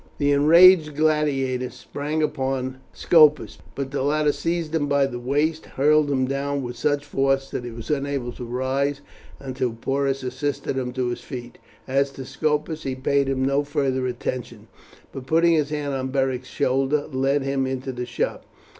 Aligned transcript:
The 0.17 0.31
enraged 0.31 0.95
gladiator 0.95 1.69
sprang 1.69 2.23
upon 2.23 2.79
Scopus, 2.91 3.59
but 3.75 3.91
the 3.91 4.01
latter 4.01 4.31
seized 4.31 4.73
him 4.73 4.87
by 4.87 5.05
the 5.05 5.19
waist 5.19 5.65
and 5.65 5.73
hurled 5.73 6.09
him 6.09 6.25
down 6.25 6.63
with 6.63 6.75
such 6.75 7.05
force 7.05 7.51
that 7.51 7.63
he 7.65 7.69
was 7.69 7.91
unable 7.91 8.31
to 8.31 8.43
rise 8.43 9.01
until 9.39 9.73
Porus 9.73 10.23
assisted 10.23 10.75
him 10.75 10.91
to 10.93 11.09
his 11.09 11.21
feet. 11.21 11.59
As 11.87 12.09
to 12.13 12.25
Scopus, 12.25 12.81
he 12.81 12.95
paid 12.95 13.27
him 13.29 13.45
no 13.45 13.63
farther 13.63 14.07
attention, 14.07 14.69
but 15.11 15.27
putting 15.27 15.53
his 15.53 15.69
hand 15.69 15.93
on 15.93 16.07
Beric's 16.07 16.49
shoulder 16.49 17.05
led 17.05 17.43
him 17.43 17.67
into 17.67 17.91
the 17.91 18.07
shop. 18.07 18.45